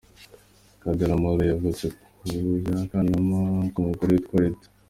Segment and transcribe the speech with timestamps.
[0.81, 1.85] Cedella Marley yavutse
[2.17, 2.23] ku
[2.67, 3.37] ya Kanama,
[3.73, 4.67] ku mugore witwa Rita;.